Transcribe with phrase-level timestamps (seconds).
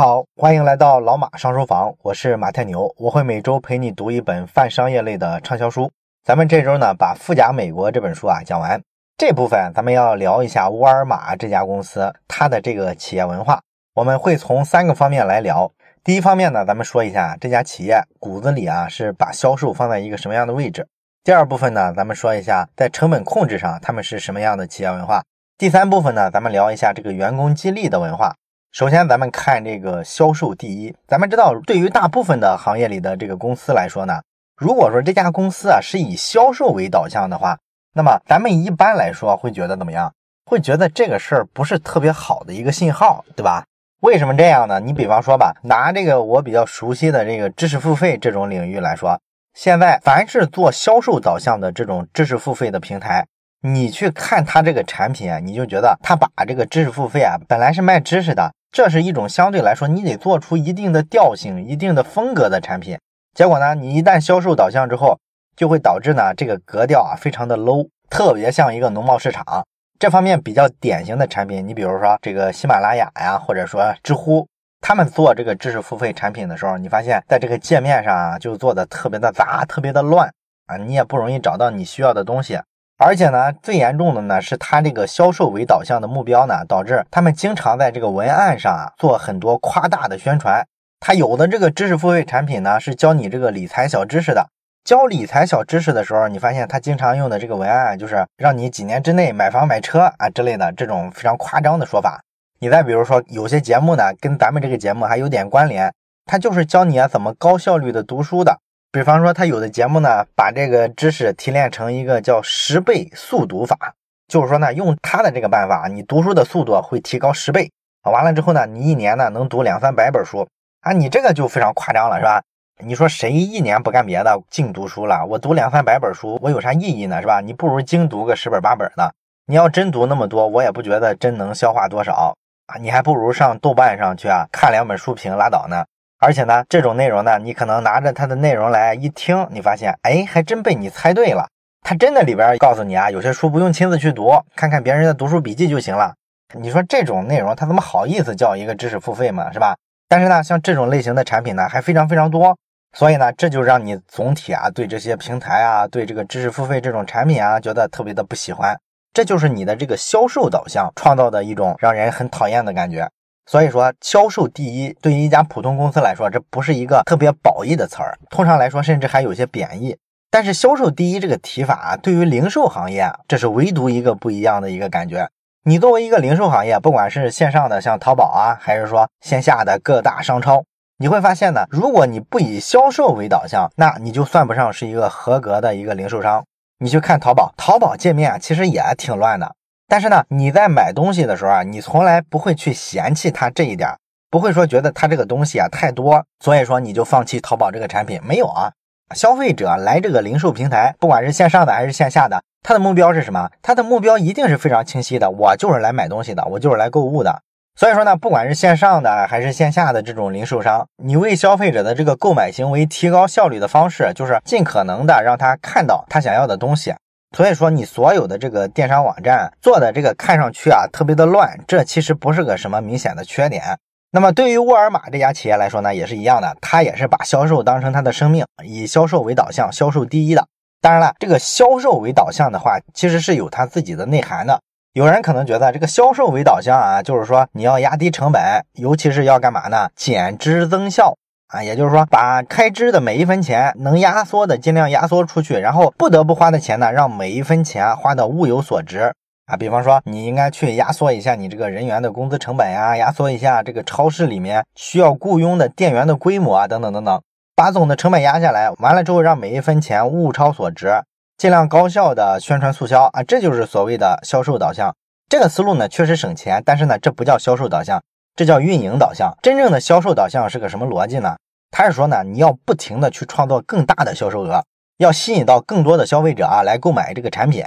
[0.00, 5.92] 好，欢迎来到老马上书房，我是马太牛，我会每周陪你读一本泛商业类的畅销书。
[6.24, 8.80] 咱们这周呢，把《富甲美国》这本书啊讲完。
[9.18, 13.60] 这部分咱们要聊一下沃尔玛这家公司它的这个企业文化，
[13.92, 15.70] 我们会从三个方面来聊。
[16.02, 20.88] 第一方面呢，咱们说一下这家企业骨子里啊是把销售放在一个什么样的位置。
[21.22, 25.22] 第二部分呢，咱们说一下在成本控制上他们是什么样的企业文化。
[25.58, 28.34] 第三部分呢，咱们聊一下这个员工激励的文化。
[28.72, 30.94] 首先，咱们看这个销售第一。
[31.08, 34.20] 咱们知道，对于大部分的行业里的这个公司来说呢，
[34.56, 37.58] 如果说这家公司啊是以销售为导向的话，
[37.94, 40.12] 那么咱们一般来说会觉得怎么样？
[40.46, 43.64] 会觉得这个事儿不是特别好的一个信号，对吧？
[44.02, 44.78] 为什么这样呢？
[44.78, 49.20] 你比方说吧，拿这个我比较熟悉的这个知识付费这种领域来说，
[49.52, 53.26] 现在凡是做销售导向的这种知识付费的平台。
[53.62, 62.98] 你去看它这个产品啊，你就觉得它把这个知识付费啊，本来是卖知识的，这是一种相对来说你得做出一定的调性、一定的风格的产品。
[63.34, 65.18] 结果呢，你一旦销售导向之后，
[65.56, 69.64] 就会导致呢这个格调啊非常的 low，特别像一个农贸市场。
[69.98, 74.46] 这方面比较典型的产品，你比如说这个喜马拉雅呀，或者说知乎，
[74.80, 80.32] 他们做这个知识付费产品的时候，你发现在这个界面上啊，就做的特别的杂，特别的乱
[80.66, 82.58] 啊，你也不容易找到你需要的东西。
[83.02, 90.62] 而且呢，最严重的呢是他这个销售为导向的目标呢，导致他们经常在这个文案上啊做很多夸大的宣传。
[91.00, 94.46] 他有的这个知识付费产品呢是教你这个理财小知识的，
[94.84, 102.20] 教理财小知识的时候，你发现他经常用的这个文案就是让你几年之内买房买车啊之类的这种非常夸张的说法。
[102.58, 105.90] 你再比如说有些节目呢跟咱们这个节目还有点关联，
[106.26, 108.58] 他就是教你啊怎么高效率的读书的。
[108.92, 113.94] 比方说，他有的节目呢，把这个知识提炼成一个叫十倍速读法，
[114.26, 117.70] 就是说呢，用他的这个办法，你读书的速度会提高十倍。
[118.02, 120.44] 完了之后呢，你一年呢能读两三百本书
[120.80, 122.42] 啊，你这个就非常夸张了，是吧？
[122.82, 125.24] 你说谁一年不干别的，净读书了？
[125.24, 127.20] 我读两三百本书，我有啥意义呢？
[127.20, 127.40] 是吧？
[127.40, 129.12] 你不如精读个十本八本的。
[129.46, 132.34] 你要真读那么多，我也不觉得真能消化多少
[132.66, 132.76] 啊。
[132.80, 135.84] 你还不如上豆瓣上去啊，看两本书评拉倒呢。
[136.20, 141.48] 而且呢，这种内容呢，你可能拿着它的内容来一听，你发现，哎，还真被你猜对了。
[141.82, 146.12] 它真的里边告诉你啊，有些书不用亲自去读，看看别人的读书笔记就行了。
[146.54, 149.74] 你说这种内容，他怎么好意思叫一个知识付费嘛，是吧？
[150.08, 152.54] 但是呢，像这种类型的产品呢，还非常非常多。
[152.92, 158.76] 所以呢，这就让你总体啊，对这些平台啊，对这个知识付费这种产品啊，觉得特别的不喜欢。
[159.14, 163.08] 这就是你的这个销售导向创造的一种让人很讨厌的感觉。
[163.50, 168.16] 所以说，销售第一对于一家普通公司来说，这不是一个特别褒义的词儿。
[168.30, 169.96] 通常来说，甚至还有些贬义。
[170.30, 175.28] 但是，销售第一这个提法啊，对于零售行业，这是唯独一个不一样的一个感觉。
[175.64, 180.62] 你作为一个零售行业，不管是线上的像淘宝啊，还是说线下的各大商超，
[180.98, 186.44] 你会发现呢，如果你不以销售为导向，那你就算不上是一个合格的一个零售商。
[186.78, 189.56] 你去看淘宝，淘宝界面其实也挺乱的。
[189.90, 193.90] 但是呢，你在买东西的时候啊，你从来不会去嫌弃它这一点，
[194.30, 198.20] 不会说觉得它这个东西啊太多，所以说你就放弃淘宝这个产品。
[198.22, 198.70] 没有啊，
[199.16, 203.50] 消费者来这个零售平台，不管是线上的还是线下的，他的目标是什么？
[203.62, 207.42] 他的目标一定是非常清晰的，我就是来买东西的，我就是来购物的。
[207.76, 216.94] 所以说呢，不管是线上的还是线下的这种零售商，你为消费者的这个购买行为提高效率的方式，就是尽可能的让他看到他想要的东西。
[217.36, 223.78] 所以说，你所有的这个电商网站做的这个看上去啊特别的乱，这其实不是个什么明显的缺点。
[224.10, 230.44] 那么对于沃尔玛这家企业来说呢，也是一样的，它也是把销售当成它的生命，以销售为导向，销售第一的。
[230.80, 234.60] 当然了，这个销售为导向的话，其实是有它自己的内涵的。
[234.92, 238.42] 有人可能觉得这个销售为导向啊，就是说你要压低成本，
[238.72, 239.88] 尤其是要干嘛呢？
[239.94, 241.14] 减支增效。
[241.50, 249.12] 啊，也就是说，把开支的每一分钱能压缩的尽量压缩出去，然后不得不花的钱呢，让每一分钱花的物有所值
[249.46, 249.56] 啊。
[249.56, 257.20] 比方说，你应该去压缩一下你这个人员的工资成本呀，压缩一下这个超市里面需要雇佣的店员的规模啊，等等等等，
[257.56, 261.02] 把总的成本压下来，完了之后让每一分钱物超所值，
[261.36, 264.94] 尽量高效的宣传促销啊，这就是所谓的销售导向。
[265.28, 268.00] 这个思路呢，确实省钱，但是呢，这不叫销售导向。
[268.40, 271.36] 这叫运营导向，真正的销售导向是个什么逻辑呢？
[271.70, 274.64] 他是说呢，你要不停的去创造更大的销售额，
[274.96, 277.62] 要吸引到更多的消费者啊来购买这个产品。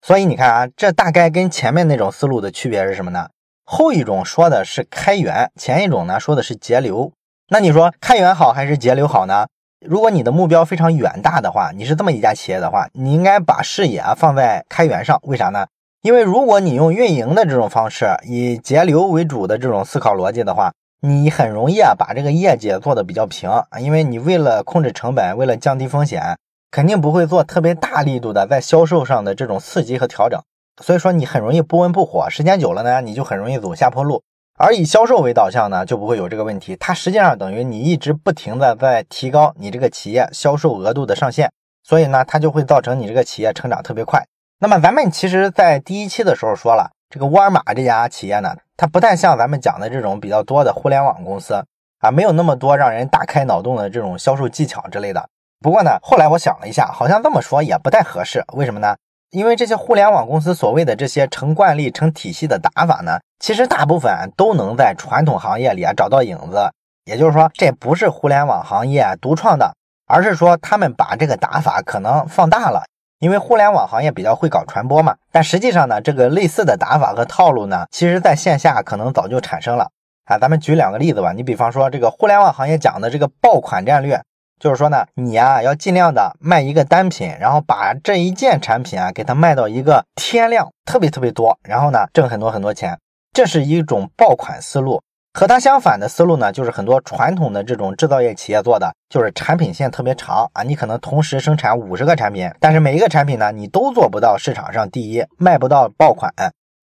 [0.00, 3.28] 所以你看啊，这大概跟前面那种思路的区别是什么呢？
[3.66, 7.12] 后一种说的是开源，前一种呢说的是节流。
[7.50, 9.46] 那你说开源好还是节流好呢？
[9.86, 15.20] 如果你的目标非常远大的话，你是这么一家企业的话，你应该把视野啊放在开源上。
[15.24, 15.66] 为啥呢？
[16.04, 20.70] 因为如果你用运营的这种方式，以节流为主的这种思考逻辑的话，
[21.00, 26.36] 你很容易啊把这个业绩做的比较平，因为你为了控制成本，为了降低风险，
[26.70, 30.38] 肯定不会做特别大力度的在销售上的这种刺激和调整。
[30.82, 34.22] 所以说你很容易不温不火，时间久了呢，你就很容易走下坡路。
[34.58, 36.76] 而以销售为导向呢，就不会有这个问题。
[36.76, 41.50] 它实际上等于你一直不停的在提高你这个企业销售额度的上限，
[41.82, 44.22] 所以呢，它就会造成你这个企业成长特别快。
[44.64, 51.62] 那么咱们其实在第一期的时候说了，这个沃尔玛这家企业呢，它不太像咱们讲的这种比较多的互联网公司
[51.98, 55.28] 啊，没有那么多让人大开脑洞的这种销售技巧之类的。
[55.60, 58.42] 不过呢，后来我想了一下，好像这么说也不太合适。
[58.54, 58.96] 为什么呢？
[59.32, 66.70] 因为这些互联网公司所谓的这些成惯例、成体系的打法呢，其实大部分都能在传统行业里啊找到影子。
[67.04, 69.74] 也就是说，这不是互联网行业独创的，
[70.06, 72.84] 而是说他们把这个打法可能放大了。
[73.24, 79.88] 因为互联网行业比较会搞传播嘛，但实际上呢，这个类似的打法和套路呢，其实在线下可能早就产生了
[80.26, 80.36] 啊。
[80.36, 84.20] 咱们举两个例子吧，你比方说这个互联网行业讲的这个爆款战略。
[84.60, 92.98] 就是说呢，你呀要尽量的卖一个单品，然后把这一件产品啊给它卖到一个天量特别特别多，然后呢挣很多很多钱，
[93.32, 95.02] 这是一种爆款思路。
[95.36, 106.32] 和它相反的思路呢，就是很多传统的这种制造业企业做的，就是产品线特别长啊，你可能同时生产五十个产品，但是每一个产品呢你都做不到市场上第一，卖不到爆款，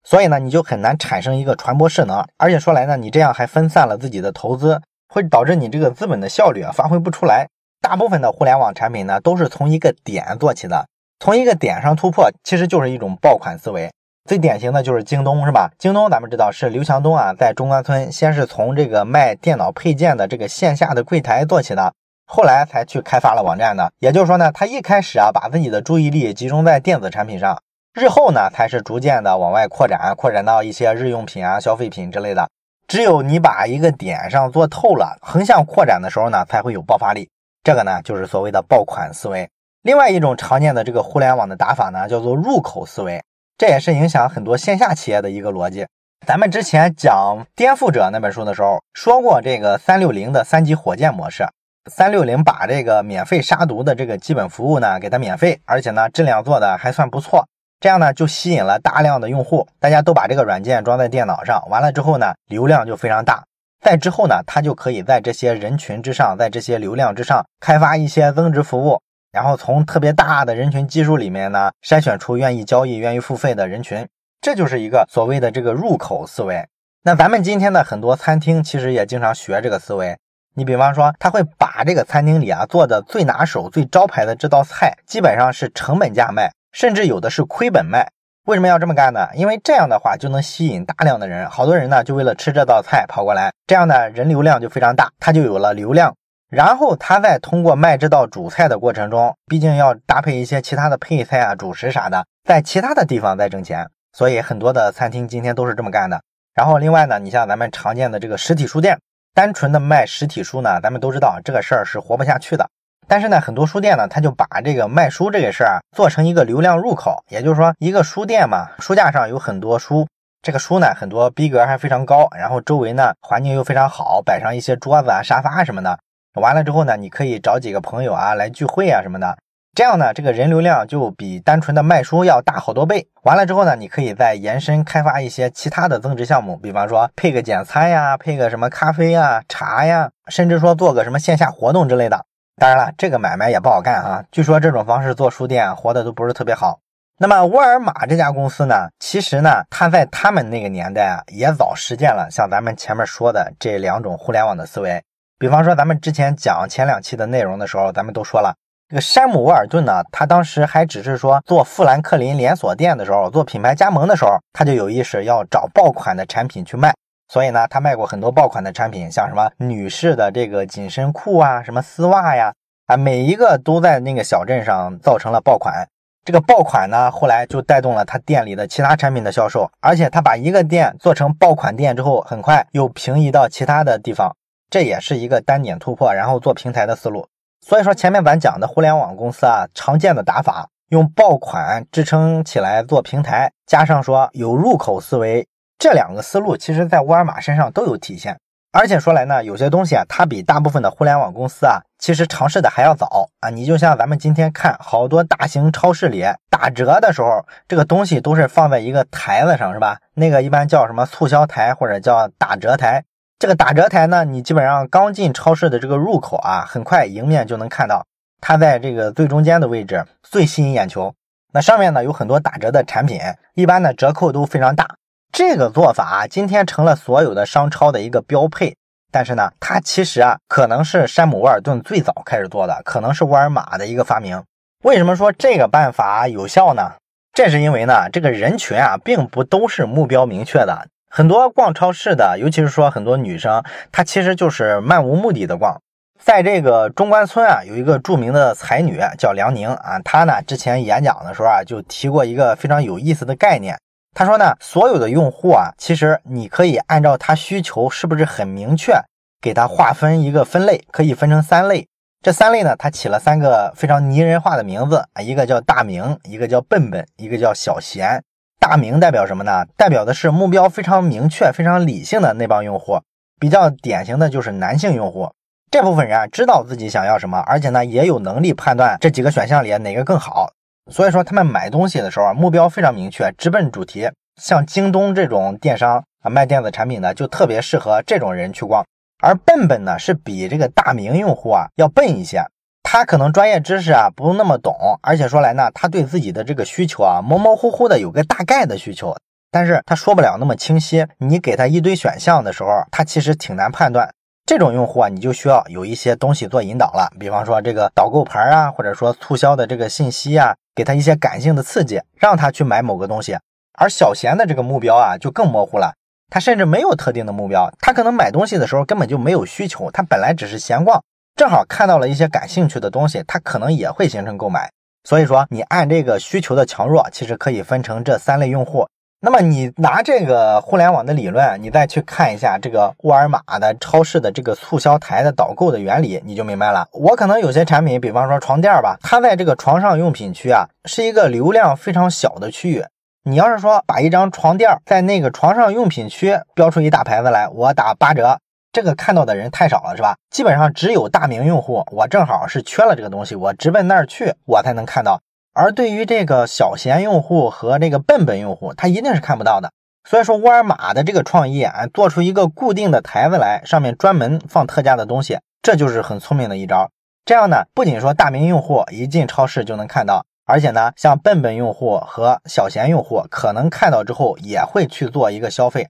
[0.02, 7.46] 所以呢你就很难产生一个传播势能，而且说来呢，你这样还分散了自己的投资，会导致你这个资本的效率啊发挥不出来。
[7.80, 10.88] 大部分的互联网产品呢，都是从一个点做起的，
[11.20, 13.88] 从一个点上突破，其实就是一种爆款思维。
[14.30, 15.72] 最典型的就是京东，是吧？
[15.76, 21.92] 京东咱们知道是刘强东啊，在中关村先是从这个卖电脑配件的这个线下的柜台做起的，
[22.28, 23.90] 后来才去开发了网站的。
[23.98, 27.60] 也就是说呢，他一开始啊，把自己的注意力集中在电子产品上，
[27.92, 32.48] 日后呢，才是逐渐的往外扩展，扩展到一些日用品啊、消费品之类的。
[32.86, 37.28] 只有你把一个点上做透了，横向扩展的时候呢，才会有爆发力。
[37.64, 39.50] 这个呢，就是所谓的爆款思维。
[39.82, 43.20] 另外一种常见的这个互联网的打法呢，叫做入口思维，
[43.60, 45.86] 这也是影响很多线下企业的一个逻辑。
[46.26, 51.46] 咱们之前讲《颠覆者》那本书的时候说过，这个三六零的三级火箭模式，
[51.90, 57.46] 三六零把这个免费杀毒的这个基本服务呢，给它免费，而且呢，质量做的还算不错，
[57.80, 63.44] 这样呢，就吸引了大量的用户，大家都把这个软件装在电脑上，完了之后呢，流量就非常大。
[63.84, 74.08] 在之后呢，他就可以在这些人群之上，在这些流量之上开发一些增值服务，然后从特别大的人群基数里面呢，筛选出愿意交易、愿意付费的人群，
[74.40, 76.66] 这就是一个所谓的这个入口思维。
[77.02, 80.16] 那咱们今天的很多餐厅其实也经常学这个思维。
[80.54, 88.10] 你比方说，他会把这个餐厅里啊做的最拿手、最招牌的这道菜，基本上是成本价卖，甚至有的是亏本卖。
[88.46, 89.28] 为什么要这么干呢？
[89.34, 96.12] 因为这样的话就能吸引大量的人，好多人呢就为了吃这道菜跑过来，这样呢人流量就非常大，他就有了流量。
[96.50, 103.88] 然后他再通过卖这道主菜的过程中，毕竟要搭配一些其他的配菜啊、主食啥的，在其他的地方再挣钱。
[104.12, 106.20] 所以很多的餐厅今天都是这么干的。
[106.52, 108.98] 然后另外呢，你像咱们常见的这个实体书店，
[109.32, 112.68] 单纯的卖实体书呢，咱们都知道这个事儿是活不下去的。
[113.06, 117.22] 但是呢，很多书店呢，他就把这个卖书这个事儿啊，做成一个流量入口。
[117.28, 120.08] 也就是说，一个书店嘛，书架上有很多书，
[120.42, 126.00] 这个书呢，很多逼格还非常高，然后周围呢环境又非常好，摆上一些桌子啊、沙发什么的。
[126.34, 129.36] 完了之后呢，你可以找几个朋友啊来聚会啊什么的。
[129.72, 133.06] 这样呢，这个人流量就比单纯的卖书要大好多倍。
[133.22, 142.24] 完了之后呢，你可以再延伸开发一些其他的增值项目，比方说配个简餐呀，配个什么咖啡呀、茶呀，甚至说做个什么线下活动之类的。
[142.56, 144.24] 当然了，这个买卖也不好干啊。
[144.32, 146.80] 据说这种方式做书店活的都不是特别好。
[147.18, 155.02] 那么沃尔玛这家公司呢，其实呢，它在他们那个年代啊，也早实践了像咱们前面说的这两种互联网的思维。
[155.40, 158.54] 比方说，咱们之前讲前两期的内容的时候，咱们都说了，
[158.90, 166.92] 这个山姆沃尔顿呢，他当时还只是说做富兰克林连锁店的时候，做品牌加盟的时候，他就有意识要找爆款的产品去卖。
[167.32, 172.52] 所以呢，他卖过很多爆款的产品，像什么女士的这个紧身裤啊，什么丝袜呀，
[172.88, 175.88] 啊，每一个都在那个小镇上造成了爆款。
[176.22, 184.36] 这个爆款呢，后来就带动了他店里的其他产品的销售，而且他把一个店做成爆款店之后，很快又平移到其他的地方，
[184.70, 187.26] 这也是一个单点突破，然后做平台的思路。
[187.60, 195.46] 所以说，前面咱讲的互联网公司啊，常见的打法，用爆款支撑起来做平台，加上说有入口思维。
[195.78, 198.38] 这两个思路其实，在沃尔玛身上都有体现。
[198.72, 203.50] 而且说来呢，有些东西啊，它比大部分的互联网公司啊，其实尝试的还要早啊。
[203.50, 209.98] 你就像咱们今天看好多大型超市里打折的时候，这个东西都是放在一个台子上，是吧？
[210.14, 213.02] 那个一般叫什么促销台或者叫打折台。
[213.40, 218.04] 这个打折台呢，你基本上刚进超市的这个入口啊，很快迎面就能看到，
[218.38, 221.14] 它在这个最中间的位置最吸引眼球。
[221.54, 223.18] 那上面呢有很多打折的产品，
[223.54, 224.96] 一般呢折扣都非常大。
[225.32, 228.76] 这个做法啊今天成了所有的商超的一个标配。
[229.10, 234.44] 但是呢，它其实啊可能是山姆沃尔顿最早开始做的，可能是沃尔玛的一个发明。
[234.84, 236.92] 为什么说这个办法有效呢？
[237.32, 245.76] 这是因为呢，这个人群啊并不都是目标明确的，很多逛超市的，尤其是说很多女生，她其实就是漫无目的的逛。
[246.22, 253.76] 在这个中关村啊，有一个著名的才女叫梁宁啊，她呢之前演讲的时候啊，就提过一个非常有意思的概念。
[254.14, 258.94] 她说呢，所有的用户啊，其实你可以按照他需求是不是很明确，
[259.40, 261.88] 给他划分一个分类，可以分成三类。
[262.22, 268.22] 这三类呢，他起了三个非常拟人化的名字啊，一个叫大明，一个叫笨笨，一个叫小贤。
[268.70, 269.66] 大明代表什么呢？
[269.76, 273.00] 代表的是目标非常明确、非常理性的那帮用户，
[273.40, 275.28] 比较典型的就是男性用户。
[275.72, 280.52] 这部分人啊，知道自己想要什么，而且呢，也有能力判断这几个选项里哪个更好。
[280.88, 284.08] 所以说，他们买东西的时候啊，目标非常明确，直奔主题。
[284.40, 288.84] 像京东这种电商啊，卖电子产品的，就特别适合这种人去逛。
[289.20, 292.44] 而笨笨呢，是比这个大明用户啊要笨一些。
[292.92, 299.16] 他可能专业知识啊不那么懂，而且说来呢，他对自己的这个需求啊模模糊糊的有个大概的需求，
[299.52, 301.06] 但是他说不了那么清晰。
[301.18, 304.12] 你给他一堆选项的时候，他其实挺难判断。
[304.44, 313.38] 这种用户啊，你就需要有一些东西做引导了，比方说这个导购牌啊，或者说促销的这个信息啊，给他一些感性的刺激，让他去买某个东西。
[313.78, 315.94] 而小贤的这个目标啊，就更模糊了，
[316.28, 321.04] 他甚至没有特定的目标，他可能买东西的时候根本就没有需求，他本来只是闲逛，
[321.40, 324.70] 正好看到了一些感兴趣的东西，他可能也会形成购买。
[325.04, 328.86] 所以说，你按这个需求的强弱，其实可以分成这三类用户。
[329.22, 336.86] 那么你拿这个互联网的理论，你再去看一下这个沃尔玛的超市的这个促销台的导购的原理，你就明白了。
[336.92, 342.84] 我可能有些产品，比方说床垫吧，它在这个床上用品区啊，是一个流量非常小的区域。
[343.24, 348.38] 你要是说把一张床垫在那个床上用品区标出一大牌子来，我打八折，
[348.72, 350.16] 这个看到的人太少了，是吧？
[350.30, 355.20] 基本上只有大名用户，我正好是缺了这个东西，我直奔那儿去，我才能看到。
[355.52, 359.72] 而对于这个小贤用户和这个笨笨用户，他一定是看不到的。
[360.08, 366.90] 所以说，沃尔玛的这个创意啊，做出一个固定的台子来，上面专门放特价的东西，这就是很聪明的一招。
[367.24, 375.88] 这样呢，不仅说大名用户一进超市就能看到，而且呢，像笨笨用户和小贤用户可能看到之后也会去做一个消费。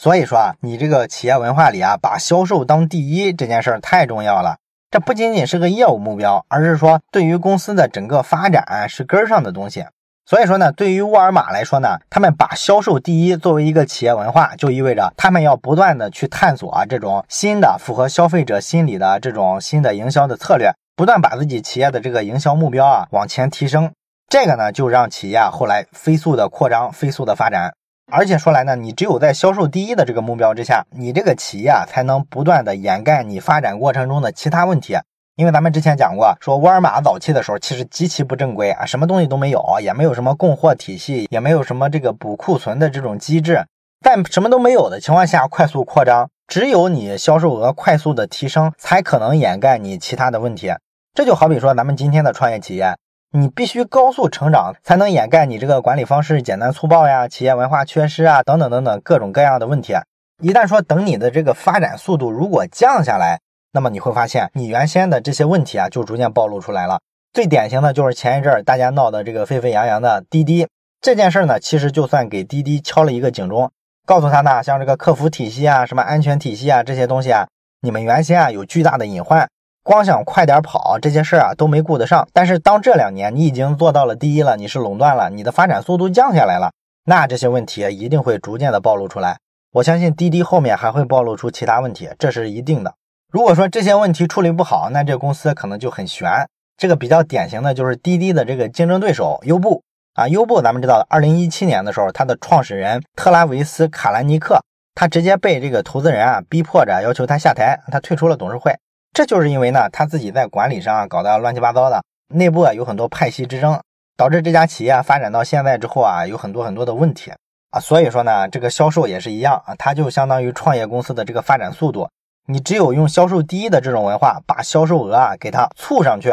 [0.00, 4.56] 所以说啊，你这个企业文化里啊，把销售当第一这件事儿太重要了。
[4.90, 9.84] 这不仅仅是个业务目标，而是说对于公司的整个发展是根儿上的东西。
[10.24, 23.92] 所以说呢，对于沃尔玛来说呢，他们把销售第一作为一个企业文化，就意味着他们要不断的去探索啊这种新的符合消费者心理的这种新的营销的策略，不断把自己企业的这个营销目标啊往前提升。
[24.30, 27.74] 这个呢，就让企业后来飞速的扩张，飞速的发展。
[28.12, 34.96] 而且说来呢，你只有在销售第一的这个目标之下，你这个企业啊才能不断的掩盖你发展过程中的其他问题。
[35.36, 43.64] 因为咱们之前讲过，说沃尔玛早期的时候其实极其不正规啊，什么东西都没有，也没有什么供货体系，也没有什么这个补库存的这种机制。
[44.04, 50.72] 在什么都没有的情况下快速扩张，只有你销售额快速的提升，才可能掩盖你其他的问题。
[51.14, 52.96] 这就好比说咱们今天的创业企业。
[53.32, 59.94] 你必须高速成长，才能掩盖你这个管理方式简单粗暴呀、企业文化缺失啊等等等等各种各样的问题。
[60.42, 63.38] 一旦说等你的这个发展速度如果降下来，
[63.72, 66.98] 那么你会发现你原先的这些问题啊就逐渐暴露出来了。
[67.32, 70.66] 最典型的就是前一阵儿大家闹的这个沸沸扬扬的滴滴
[71.00, 73.70] 这件事儿呢，其实就算给滴滴敲了一个警钟，
[74.04, 77.46] 告诉他呢，像这个客服体系啊、什么安全体系啊这些东西啊，
[77.80, 79.48] 你们原先啊有巨大的隐患。
[79.82, 86.70] 光想快点跑这些事儿啊都没顾得上，但是当这两年你已经做到了第一了，你是垄断了，你的发展速度降下来了，
[87.06, 89.38] 那这些问题一定会逐渐的暴露出来。
[89.72, 92.94] 我相信滴滴后面还会暴露出其他问题，这是一定的。
[93.32, 96.28] 如果说这些问题处理不好，那这公司可能就很悬。
[96.76, 99.82] 这个比较典型的就是滴滴的这个竞争对手优步
[100.14, 104.60] 啊，优步咱们知道，二零一七年的时候，它的创始人特拉维斯卡兰尼克，
[104.94, 108.74] 他直接被这个投资人啊逼迫着要求他下台，他退出了董事会。
[109.12, 112.02] 这就是因为呢，他自己在管理上啊搞得乱七八糟的，
[112.34, 113.80] 内部啊有很多派系之争，
[114.16, 117.32] 导致这家企业发展到现在之后啊有很多很多的问题
[117.70, 117.80] 啊。
[117.80, 122.08] 所以说呢，这个销售也是一样啊，它就相当于创业公司的这个发展速度。
[122.46, 126.30] 你只有用销售第一的这种文化，把销售额啊给它促上去，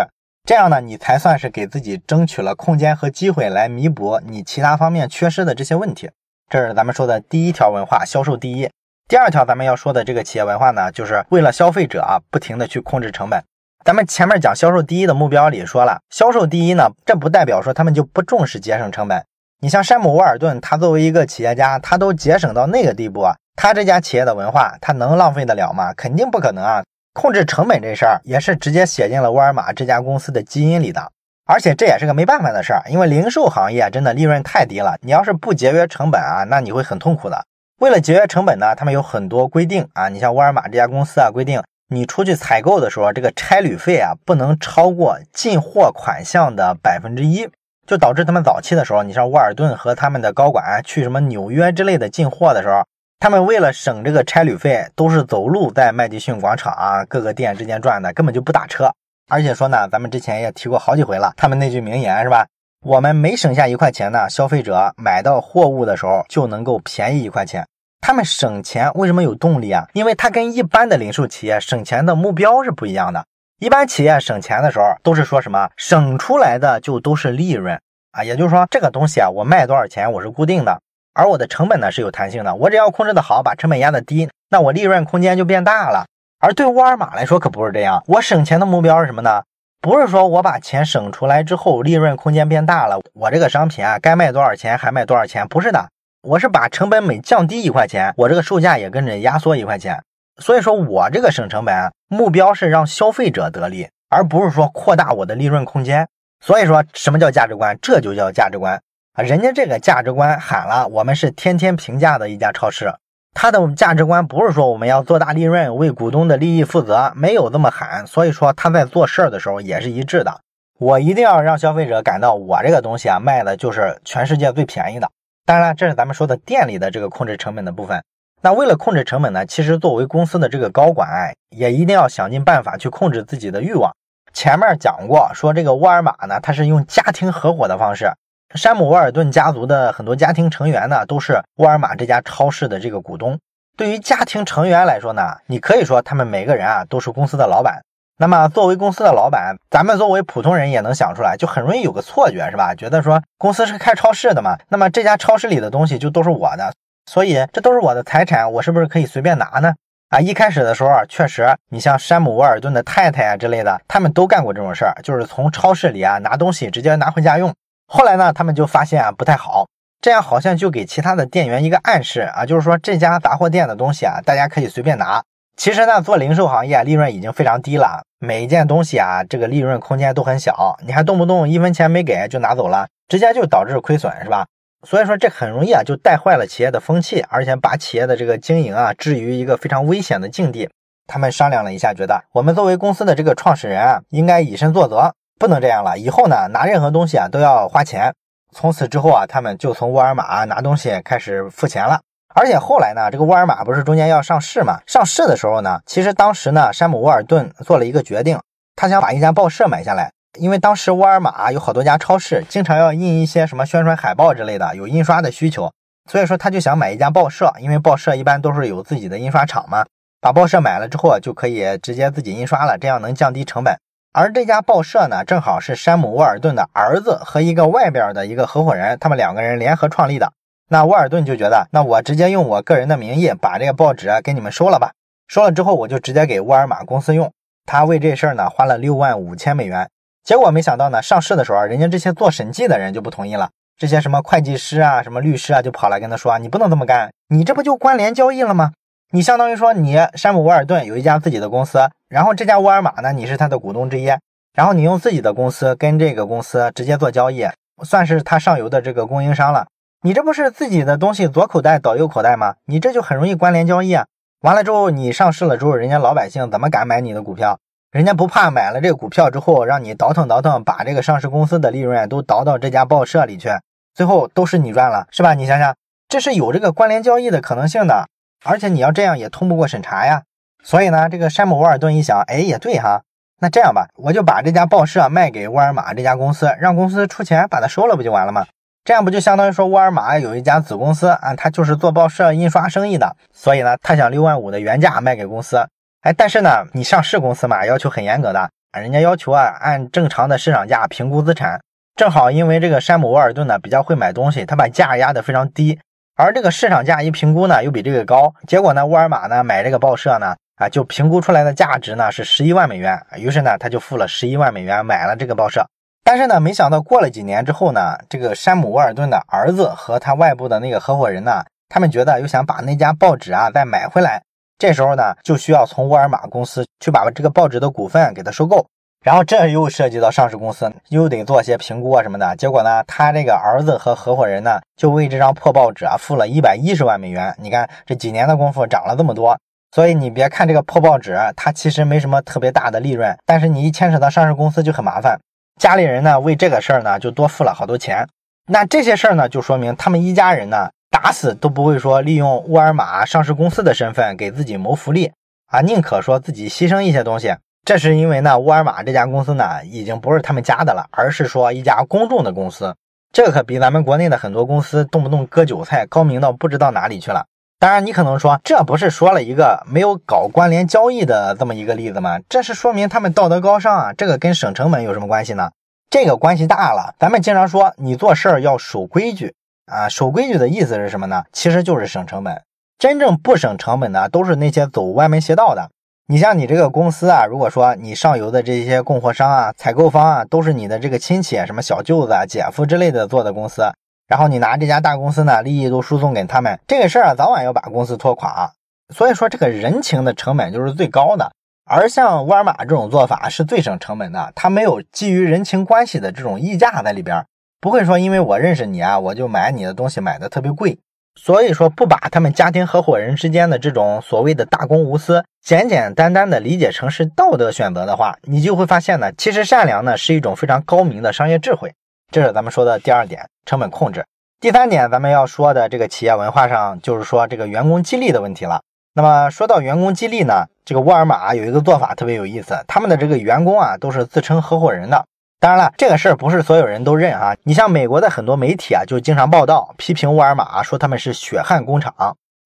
[0.47, 6.09] 这样呢，你才算是给自己争取了空间和机会来弥补你其他方面缺失的这些问题。
[6.49, 8.69] 这是咱们说的第一条文化，销售第一。
[9.09, 13.41] 第二条咱们要说的这个企业文化呢，就是为了消费者啊，不停的去控制成本。
[13.85, 19.23] 咱们前面讲销售第一的目标里说了，销售第一呢，这不代表说他们就不重视节省成本。
[19.61, 25.93] 你像山姆沃尔顿，他作为一个企业家，他都节省到那个地步啊，他这家企业的文化，他能浪费得了吗？
[25.93, 26.83] 肯定不可能啊！
[27.13, 31.09] 控制成本这事儿也是直接写进了沃尔玛这家公司的基因里的，
[31.45, 37.45] 而且这也是个没办法的事儿，因为零售行业真的利润太低了，你要是不节约成本啊，那你会很痛苦的。
[37.79, 40.09] 为了节约成本呢，他们有很多规定啊。
[40.09, 47.47] 你像沃尔玛这家公司啊，规定你出去采购的时候，这个差旅费啊不能超过进货款项的百分之一，
[47.85, 52.83] 就导致他们早期的时候，你像沃尔顿和他们的高管去什么纽约之类的进货的时候，
[53.19, 58.89] 他们为了省这个差旅费，都是走路在麦迪逊广场啊各个店之间转的，根本就不打车。
[59.29, 62.47] 而且说呢，咱们之前也提过好几回了，他们那句名言是吧？
[62.87, 67.67] 我们每省下一块钱呢，消费者买到货物的时候就能够便宜一块钱。
[67.99, 69.85] 他们省钱为什么有动力啊？
[69.91, 73.25] 因为它跟一般的零售企业省钱的目标是不一样的。
[73.59, 77.77] 一般企业省钱的时候都是说什么省出来的就都是利润
[78.13, 80.79] 啊，也就是说这个东西啊，我卖多少钱我是固定的，
[81.13, 82.55] 而我的成本呢是有弹性的。
[82.55, 86.05] 我只要控制的好，把成本压的低，那我利润空间就变大了。
[86.39, 89.43] 而对沃尔玛来说可不是这样，我省钱的目标是什么呢？
[89.79, 95.89] 不是说我把钱省出来之后，利润空间变大了，我这个商品啊，该卖多少钱还卖多少钱，不是的，
[96.23, 100.03] 我是把成本每降低一块钱，我这个售价也跟着压缩一块钱。
[100.41, 106.07] 所以说我这个省成本目标是让消费者得利，而不是说扩大我的利润空间。
[106.39, 107.77] 所以说什么叫价值观？
[107.81, 108.81] 这就叫价值观
[109.13, 109.23] 啊！
[109.23, 112.93] 人家这个价值观喊了，我们是天天平价的一家超市。
[113.39, 118.07] 他的价值观不是说我们要做大利润，为股东的利益负责，没有这么喊。
[118.07, 120.41] 所以说他在做事儿的时候也是一致的。
[120.79, 125.07] 我一定要让消费者感到我这个东西啊卖的就是全世界最便宜的。
[125.45, 128.03] 当然，这是咱们说的店里的这个控制成本的部分。
[128.41, 131.07] 那为了控制成本呢，其实作为公司的这个高管
[131.55, 133.91] 也一定要想尽办法去控制自己的欲望。
[134.33, 138.11] 前面讲过，说这个沃尔玛呢，它是用家庭合伙的方式。
[138.55, 143.37] 山姆沃尔顿家族的很多家庭成员呢，都是沃尔玛这家超市的这个股东。
[143.75, 147.81] 对于家庭成员来说呢，你可以说他们每个人啊都是公司的老板。
[148.17, 152.73] 那么作为公司的老板，咱们作为普通人也能想出来，就很容易有个错觉，是吧？
[152.73, 156.73] 觉得说公司是开超市的嘛，那么这家超市里的东西就都是我的，
[157.05, 159.75] 所以这都是我的财产，我是不是可以随便拿呢？
[160.09, 167.53] 啊，一开始的时候确实，你像山姆沃尔顿的太太啊之类的，他们都干过这种事儿，就是从超市里啊拿东西直接拿回家用。
[167.87, 169.65] 后来呢，他们就发现啊不太好，
[170.01, 175.23] 这样好像就给其他的店员一个暗示啊，就是说这家杂货店的东西啊，大家可以随便拿。
[175.55, 184.45] 其实呢，做零售行业利润已经非常低了，每一件东西啊，这个利润空间都很小，你还动不动一分钱没给就拿走了，直接就导致亏损，是吧？
[184.85, 190.69] 所以说这很容易啊就带坏了企业的风气，而且把企业的这个经营啊置于一个非常危险的境地。
[191.07, 195.13] 他们商量了一下，觉得我们作为公司的这个创始人啊，应该以身作则。
[195.39, 198.13] 不能这样了，以后呢拿任何东西啊都要花钱。
[198.53, 201.99] 从此之后啊，他们就从沃尔玛拿东西开始付钱了。
[202.33, 204.79] 而且后来呢，这个沃尔玛不是中间要上市嘛？
[204.85, 208.39] 上市的时候呢，其实当时呢，山姆沃尔顿做了一个决定，
[208.75, 215.71] 他想把一家报社买下来，因为当时沃尔玛有好多家超市，经常要印一些什么宣传海报之类的，有印刷的需求，
[216.09, 219.83] 所以说他就想买一家报社，因为报社一般都是有自己的印刷厂嘛。
[220.21, 223.75] 把报社买了之后，就可以直接自己印刷了，这样能降低成本。
[224.19, 230.33] 而这家报社呢，正好是山姆沃尔顿的儿子和一个外边的一个合伙人，他们两个人联合创立的。
[230.69, 234.89] 那沃尔顿就觉得，那我直接用我个人的名义把这个报纸啊给你们收了吧。
[235.27, 237.31] 收了之后，我就直接给沃尔玛公司用。
[237.67, 239.87] 他为这事儿呢，花了六万五千美元。
[240.23, 243.51] 结果没想到呢，上市的时候，人家这些做审计的人就不同意了。
[243.77, 248.71] 这些什么会计师啊，什么律师啊，就跑来跟他说，你不能这么干，你这不就关联交易了吗？
[249.11, 254.11] 你相当于说，你山姆沃尔顿有一家自己的公司，然后这家沃尔玛呢，你是他的股东之一，
[254.53, 257.47] 然后你用自己的公司跟这个公司直接做交易，
[257.85, 259.67] 算是他上游的这个供应商了。
[260.01, 262.55] 你这不是自己的东西左口袋倒右口袋吗？
[262.65, 264.05] 你这就很容易关联交易啊！
[264.41, 267.57] 完了之后，你上市了之后，人家老百姓怎么敢买你的股票？
[267.91, 273.47] 人家不怕买了这个股票之后，让你倒腾倒腾，把这个上市公司的利润都倒到这家报社里去，
[273.93, 275.33] 最后都是你赚了，是吧？
[275.33, 275.73] 你想想，
[276.09, 278.09] 这是有这个关联交易的可能性的。
[278.43, 280.23] 而且你要这样也通不过审查呀，
[280.63, 283.01] 所以呢，这个山姆沃尔顿一想，哎，也对哈，
[283.39, 288.45] 那这样吧，我就把这家报社卖给沃尔玛这家公司，让公司出钱把它收了，不就完了吗？
[288.83, 295.67] 这样不就相当于说沃尔玛有一家子公司啊，他就是做报社印刷生意的，所以呢，他想六万五的原价卖给公司，
[296.01, 301.59] 哎，但是呢，你上市公司嘛，要求很严格的，人家要求啊，按正常的市场价评估资产，
[301.97, 305.79] 正好因为这个山姆沃尔顿呢比较会买东西，他把价压得非常低。
[306.17, 315.63] 而这个市场价一评估呢，又比这个高，结果呢，沃尔玛呢买这个报社呢，啊，就评估出来的价值呢是十一万美元，于是呢，他就付了十一万美元买了这个报社。
[316.03, 324.23] 但是呢，没想到过了几年之后呢，这个山姆沃尔顿的儿子和他外部的那个合伙人呢，他们觉得又想把那家报纸啊再买回来，
[324.57, 328.67] 这时候呢，就需要从沃尔玛公司去把这个报纸的股份给他收购。
[329.03, 332.35] 然后这又涉及到上市公司，又得做些评估啊什么的。
[332.35, 337.33] 结果呢，他这个儿子和合伙人呢，就为这张破报纸啊付了一百一十万美元。
[337.39, 339.37] 你看这几年的功夫涨了这么多，
[339.71, 345.17] 所以你别看这个破报纸，它其实没什么特别大的利润，但是你一牵扯到上市公司就很麻烦。
[345.57, 348.05] 家里人呢为这个事儿呢就多付了好多钱。
[348.47, 355.11] 那这些事儿呢就说明他们一家人呢打死都不会说利用沃尔玛上市公司的身份给自己谋福利
[355.47, 357.33] 啊，宁可说自己牺牲一些东西。
[357.67, 362.73] 这是因为呢，沃尔玛这家公司呢，已经不是他们家的了，而是说一家公众的公司。
[363.11, 367.25] 这可比咱们国内的很多公司动不动割韭菜高明到不知道哪里去了。
[367.59, 372.17] 当然，你可能说，这不是说了一个没有搞关联交易的这么一个例子吗？
[372.29, 373.91] 这是说明他们道德高尚啊。
[373.91, 375.51] 这个跟省成本有什么关系呢？
[375.89, 376.95] 这个关系大了。
[376.97, 379.33] 咱们经常说，你做事儿要守规矩
[379.65, 381.25] 啊，守规矩的意思是什么呢？
[381.33, 382.41] 其实就是省成本。
[382.79, 385.69] 真正不省成本的，都是那些走歪门邪道的。
[386.09, 393.63] 你像你这个公司啊，如果说你上游的这些供货商啊、采购方啊，都是你的这个亲戚，什么小舅子啊、姐夫之类的做的公司，
[394.07, 398.49] 然后你拿这家大公司呢，利益都输送给他们，这个事儿啊，早晚要把公司拖垮。
[398.95, 401.29] 所以说，这个人情的成本就是最高的。
[401.69, 407.25] 而像沃尔玛这种做法是最省成本的，它没有基于人情关系的这种溢价在里边，
[407.59, 410.79] 不会说因为我认识你啊，我就买你的东西买的特别贵。
[411.17, 421.73] 所以说，不把他们家庭合伙人之间的这种所谓的大公无私，简简单单的理解成是道德选择的话，你就会发现呢，其实善良呢是一种非常高明的商业智慧。
[422.11, 424.05] 这是咱们说的第二点，成本控制。
[424.39, 428.61] 第三点，咱们要说的这个企业文化上，就是说这个员工激励的问题了。
[428.93, 435.05] 那么说到员工激励呢，这个沃尔玛有一个做法特别有意思，他们的这个员工啊都是自称合伙人的。
[435.39, 437.35] 当然了，这个事儿不是所有人都认啊。
[437.43, 441.93] 你像美国的很多媒体啊，就经常报道批评沃尔玛，说他们是血汗工厂。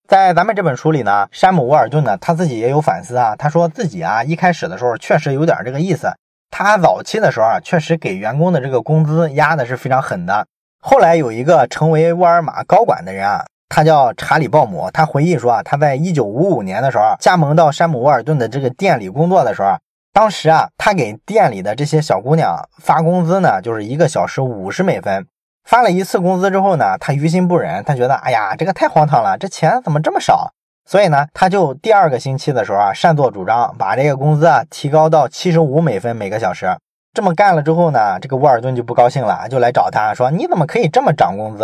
[0.10, 3.34] 在咱们这本书里呢，山姆沃尔顿呢他自己也有反思啊。
[3.38, 6.12] 他说自己啊一开始的时候确实有点这个意思。
[6.50, 10.46] 他早期的时候啊，确实给员工的这个工资压的是非常狠的。
[10.82, 19.78] 后来有一个成为沃尔玛高管的人啊，他叫查理鲍姆，他回忆说啊，他在一九五五年的时候加盟到山姆沃尔顿的这个店里工作的时候。
[20.14, 25.26] 当时啊，他给店里的这些小姑娘发工资呢，就是一个小时五十美分。
[25.64, 30.52] 发了一次工资之后呢，他于心不忍，他觉得，哎呀，这个太荒唐了，这钱怎么这么少？
[30.86, 36.68] 所以呢，他就第二个星期的时候啊，擅作主张把这个工资啊提高到七十五美分每个小时。
[37.14, 41.64] 这么干了之后呢，这个沃尔顿就不高兴了，就来找他说：“你怎么可以这么涨工资？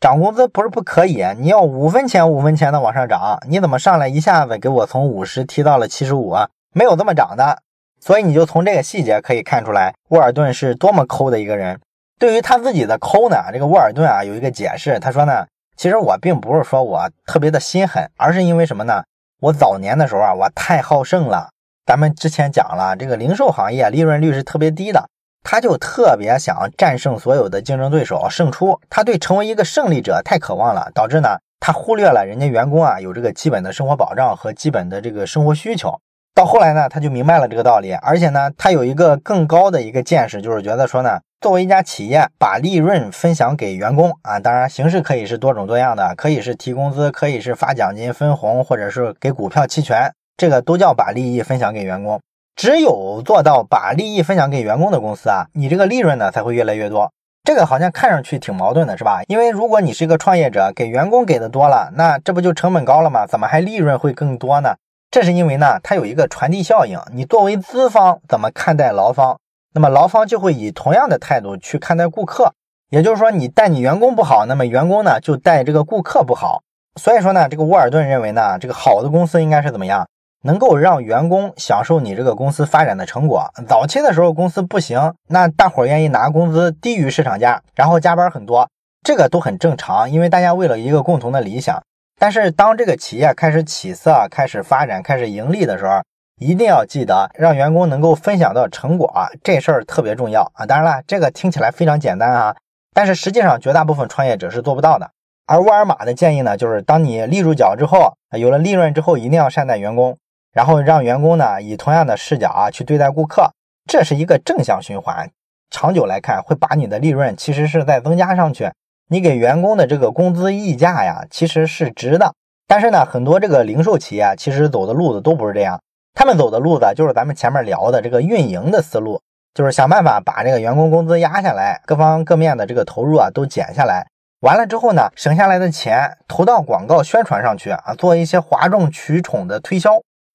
[0.00, 6.34] 涨工资不是不可以，你要五分钱五分钱的往上涨，你怎么上来一下子给我从五十提到了七十五？
[6.74, 7.58] 没有这么涨的。”
[8.06, 11.76] 所以你就从这个细节可以看出来，沃尔顿是多么抠的一个人。
[12.20, 15.44] 对于他自己的抠呢，这个沃尔顿啊有一个解释，他说呢，
[15.76, 19.02] 其实我并不是说我特别的心狠，而是因为什么呢？
[19.40, 21.48] 我早年的时候啊，我太好胜了。
[21.84, 25.08] 咱们之前讲了，这个零售行业利润率是特别低的，
[25.42, 28.80] 他就特别想战胜所有的竞争对手，胜出。
[28.88, 35.98] 他对成为一个胜利者太渴望了，导致呢，他忽略了人家员工啊有这个基本的生活保障和基本的这个生活需求。
[36.36, 52.20] 到后来呢，他就明白了这个道理，而且呢，他有一个更高的一个见识，就是觉得说呢，作为一家企业，把利润分享给员工啊，当然形式可以是多种多样的，可以是提工资，可以是发奖金、分红，或者是给股票期权，这个都叫把利益分享给员工。
[52.54, 57.10] 只有做到把利益分享给员工的公司啊，你这个利润呢才会越来越多。
[57.44, 59.22] 这个好像看上去挺矛盾的，是吧？
[59.26, 63.26] 因为如果你是一个创业者，给员工给的多了，那这不就成本高了吗？
[63.26, 64.74] 怎么还利润会更多呢？
[65.10, 66.98] 这是因为呢，它有一个传递效应。
[67.12, 69.38] 你作为资方怎么看待劳方，
[69.72, 72.52] 那么劳方就会以同样的态度去看待顾客。
[72.90, 76.62] 也就是说，你待你员工不好，那么员工呢就待这个顾客不好。
[77.00, 80.06] 所以说呢，这个沃尔顿认为呢，这个好的公司应该是怎么样，
[80.44, 83.50] 能够让员工享受你这个公司发展的成果。
[83.66, 88.68] 早期的时候公司不行，那大伙愿意拿工资低于市场价，然后加班很多，
[89.02, 91.82] 这个都很正常，因为大家为了一个共同的理想。
[92.18, 96.02] 但是，当这个企业开始起色、开始发展、开始盈利的时候，
[96.40, 100.64] 一定要记得让员工能够分享到成果啊，这事儿特别重要啊！
[100.64, 102.56] 当然了，这个听起来非常简单啊，
[102.94, 105.10] 但是实际上绝大部分创业者是做不到的。
[105.46, 110.16] 而沃尔玛的建议呢，就是当你立住脚之后，有了利润之后，一定要善待员工，
[110.52, 113.50] 然后让员工呢以同样的视角啊去对待顾客，
[113.86, 115.30] 这是一个正向循环，
[115.70, 118.70] 长久来看会把你的利润其实是在增加上去。
[119.08, 122.34] 你给员工的这个工资溢价呀，其实是值的。
[122.66, 125.80] 但是呢，很多这个零售企业其实走的路子都不是这样，
[126.14, 129.20] 他们走的路子就是咱们前面聊的这个运营的思路，
[129.54, 134.08] 就是想办法把这个员工工资压下来，各方各面的这个投入啊都减下来，
[134.40, 139.92] 完了之后呢，省下来的钱投到广告宣传上去啊，做一些哗众取宠的推销，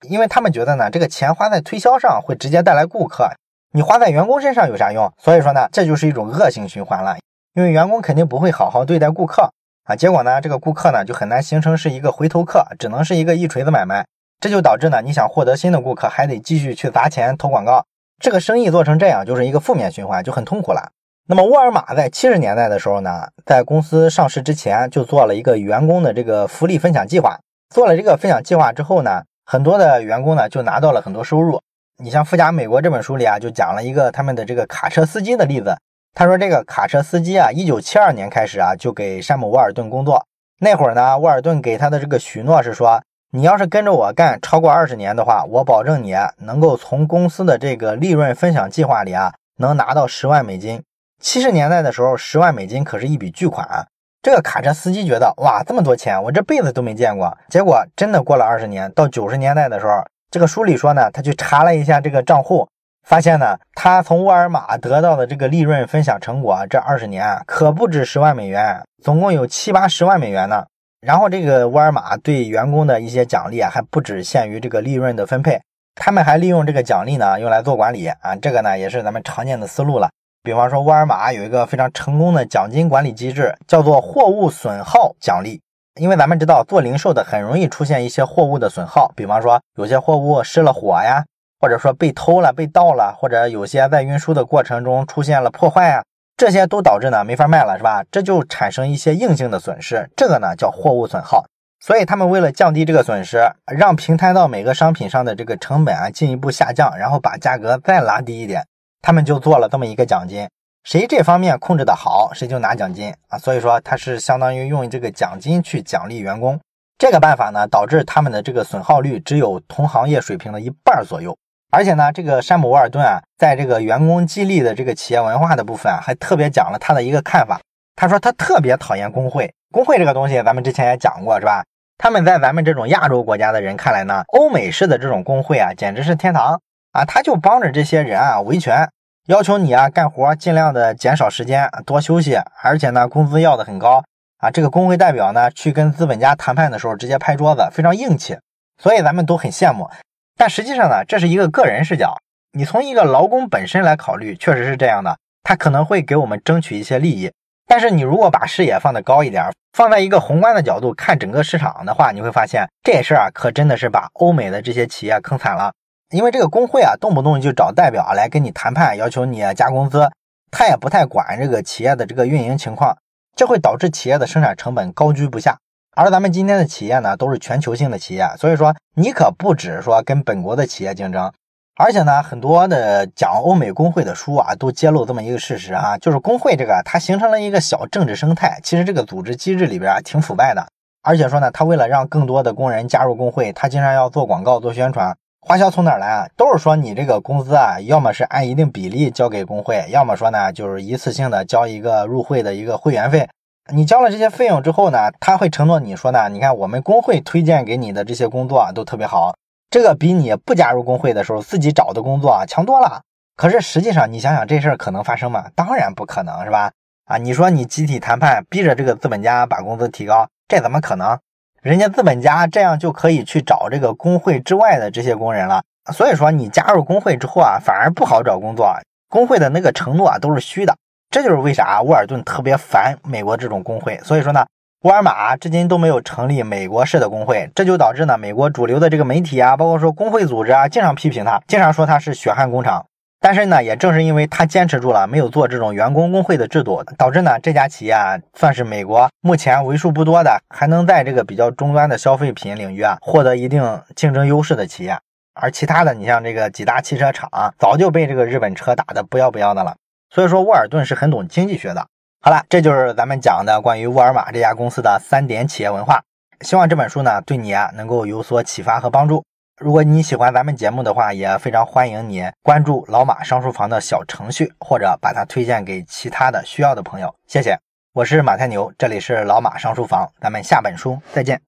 [0.08, 3.30] 因为他们觉得呢，这个钱花在推销上会直接带来顾客，
[3.74, 5.12] 你花在员工身上有啥用？
[5.18, 7.18] 所以说呢，这就是一种恶性循环了，
[7.54, 9.52] 因为员工肯定不会好好对待顾客。
[9.86, 14.06] 啊，结果呢，这个顾客呢就很难形成是一个回头客，只能是一个一锤子买卖，
[14.40, 17.84] 这就导致呢，你想获得新的顾客，还得继续去砸钱投广告，
[18.20, 20.92] 这个生意做成这样就是一个负面循环，就很痛苦了。
[21.28, 27.40] 那么沃尔玛在七十年代的时候呢，在公司上市之前就做了一个员工的这个福利分享计划，
[27.74, 31.60] 做了这个分享计划之后呢，很多的员工呢就拿到了很多收入。
[31.98, 35.76] 你像《富甲美国》这本书里啊，就讲了一个他们的这个卡车司机的例子。
[36.14, 40.26] 他说：“这个卡车司机啊，一九七二年开始啊，就给山姆沃尔顿工作。
[40.60, 50.84] 那会儿呢，沃尔顿给他的这个许诺是说，你要是跟着我干超过二十年的话，我保证你能够从公司的这个利润分享计划里啊，能拿到十万美金。
[51.22, 53.88] 七十年代的时候，十万美金可是一笔巨款啊。
[54.22, 57.36] 这个卡车司机觉得，哇，这么多钱，我这辈子都没见过。
[57.50, 62.68] 结果真的过了二十年，到九十年代的时候，这个书里说呢，他去查了一下这个账户。”
[63.04, 70.64] 发现呢，他从沃尔玛得到的这个利润分享成果，这二十年可不止十万美元，总共有七八十万美元呢。
[71.02, 75.60] 然后这个沃尔玛对员工的一些奖励啊，还不只限于这个利润的分配，
[75.96, 78.36] 他们还利用这个奖励呢，用来做管理啊。
[78.36, 80.10] 这个呢，也是咱们常见的思路了。
[80.44, 85.60] 比方说，沃尔玛有一个非常成功的奖金管理机制，叫做货物损耗奖励。
[86.00, 91.26] 因为咱们知道，做零售的很容易出现一些货物的损耗，比方说有些货物失了火呀。
[91.62, 96.04] 或者说被偷了、被盗了，或者有些在运输的过程中出现了破坏啊，
[96.36, 98.04] 这些都导致呢没法卖了，是吧？
[98.10, 101.46] 这就产生一些硬性的损失，这个呢叫货物损耗。
[101.80, 108.66] 所以他们为了降低这个损失，让平摊到每个商品上的这个成本啊进一步下降，然后把价格再拉低一点，
[109.04, 110.50] 他们就做了这么一个奖金，
[110.84, 113.38] 谁这方面控制的好，谁就拿奖金啊。
[113.38, 116.60] 所以说它是相当于用这个奖金去奖励员工，
[116.98, 121.38] 这个办法呢导致他们的这个损耗率只有同行业水平的一半左右。
[121.72, 127.60] 而且呢，这个山姆沃尔顿啊，在这个员工激励的这个企业文化的部分啊，还特别讲了他的一个看法。
[127.96, 131.64] 他说他特别讨厌工会，工会这个东西咱们之前也讲过，是吧？
[131.98, 136.60] 他们在咱们这种亚洲国家的人看来呢，欧美式的这种工会啊，简直是天堂
[136.92, 137.06] 啊！
[137.06, 138.90] 他就帮着这些人啊维权，
[139.28, 144.04] 要求你啊干活尽量的减少时间，多休息，而且呢工资要的很高
[144.40, 144.50] 啊。
[144.52, 148.38] 这个工会代表呢去跟资本家谈判的时候，直接拍桌子，非常硬气，
[148.82, 149.90] 所以咱们都很羡慕。
[150.38, 152.16] 但实际上呢，这是一个个人视角。
[152.54, 157.32] 你从一个劳工本身来考虑，确实是这样的，他可能会给我们争取一些利益。
[157.68, 165.72] 但是你如果把视野放得高一点，放在一个宏观的角度看整个市场的话，你会发现这事儿啊，可真的是把欧美的这些企业坑惨了。
[166.10, 170.12] 因为这个工会啊，动不动就找代表来跟你谈判，要求你加工资，
[170.52, 172.98] 他也不太管这个企业的这个运营情况，
[173.34, 175.58] 这会导致企业的生产成本高居不下。
[175.94, 181.30] 而咱们今天的企业呢，都是全球性的企业，所以说你可不止说跟本国的企业竞争，
[181.76, 190.66] 而且呢，很多的讲欧美工会的书啊，都揭露这么一个事实啊，就是工会这个它形成了一个小政治生态，其实这个组织机制里边挺腐败的，
[191.04, 196.28] 而且说呢，他为了让更多的工人加入工会，他经常要做广告、做宣传，花销从哪来啊？
[196.38, 203.28] 都是说你这个工资啊，要么是按一定比例交给工会，要么说呢就是一次性的交一个入会的一个会员费。
[203.74, 209.36] 你交了这些费用之后呢，他会承诺你说呢，你看我们工会推荐给你的这些工作啊都特别好，
[209.70, 213.02] 这个比你不加入工会的时候自己找的工作啊强多了。
[213.36, 215.46] 可是实际上你想想这事儿可能发生吗？
[215.56, 216.72] 当然不可能是吧？
[217.06, 221.18] 啊，你说你集体谈判逼着这个资本家把工资提高，这怎么可能？
[221.62, 225.64] 人家资本家这样就可以去找这个工会之外的这些工人了。
[225.94, 228.74] 所以说你加入工会之后啊，反而不好找工作，
[229.10, 230.76] 工会的那个承诺啊都是虚的。
[231.12, 234.46] 这就是为啥沃尔顿特别烦美国这种工会，所以说呢，
[234.84, 242.86] 沃尔玛至今都没有成立美国式的工会，这就导致呢，美国主流的这个媒体啊，包括说工会组织啊，经常批评他，经常说他是血汗工厂。
[243.20, 254.98] 但是呢，也正是因为他坚持住了，没有做这种员工工会的制度，导致呢，这家企业啊，算是美国目前为数不多的还能在这个比较终端的消费品领域啊，获得一定竞争优势的企业。
[255.34, 259.76] 而其他的，你像这个几大汽车厂，早就被这个日本车打得不要不要的了。
[260.14, 261.88] 所以说，沃尔顿是很懂经济学的。
[262.20, 266.04] 好了，这就是咱们讲的关于沃尔玛这家公司的三点企业文化。
[266.42, 269.24] 希望这本书呢，对你啊能够有所启发和帮助。
[269.62, 277.16] 如果你喜欢咱们节目的话，也非常欢迎你关注老马商书房的小程序，或者把它推荐给其他的需要的朋友。
[277.26, 277.58] 谢谢。
[277.94, 281.40] 我是马太牛，这里是老马上书房，咱们下本书再见。